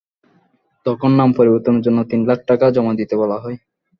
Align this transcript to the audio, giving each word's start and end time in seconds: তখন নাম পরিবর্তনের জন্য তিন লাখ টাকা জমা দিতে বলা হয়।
তখন 0.85 1.11
নাম 1.19 1.29
পরিবর্তনের 1.37 1.83
জন্য 1.83 1.99
তিন 2.11 2.21
লাখ 2.29 2.39
টাকা 2.49 2.65
জমা 2.75 2.93
দিতে 2.99 3.15
বলা 3.21 3.37
হয়। 3.43 3.57